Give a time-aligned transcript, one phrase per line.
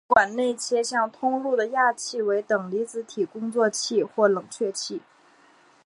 [0.07, 4.99] 外管内切向通入的氩气为等离子体工作气或冷却气。